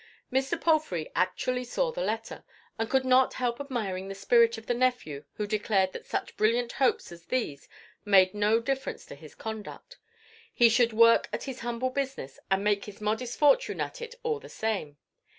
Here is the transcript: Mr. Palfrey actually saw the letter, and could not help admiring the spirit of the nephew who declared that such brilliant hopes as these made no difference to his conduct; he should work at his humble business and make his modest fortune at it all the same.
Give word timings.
Mr. 0.33 0.59
Palfrey 0.59 1.11
actually 1.15 1.63
saw 1.63 1.91
the 1.91 2.01
letter, 2.01 2.43
and 2.79 2.89
could 2.89 3.05
not 3.05 3.35
help 3.35 3.61
admiring 3.61 4.07
the 4.07 4.15
spirit 4.15 4.57
of 4.57 4.65
the 4.65 4.73
nephew 4.73 5.25
who 5.33 5.45
declared 5.45 5.93
that 5.93 6.07
such 6.07 6.35
brilliant 6.37 6.71
hopes 6.71 7.11
as 7.11 7.27
these 7.27 7.69
made 8.03 8.33
no 8.33 8.59
difference 8.59 9.05
to 9.05 9.13
his 9.13 9.35
conduct; 9.35 9.99
he 10.51 10.69
should 10.69 10.91
work 10.91 11.29
at 11.31 11.43
his 11.43 11.59
humble 11.59 11.91
business 11.91 12.39
and 12.49 12.63
make 12.63 12.85
his 12.85 12.99
modest 12.99 13.37
fortune 13.37 13.79
at 13.79 14.01
it 14.01 14.15
all 14.23 14.39
the 14.39 14.49
same. 14.49 14.97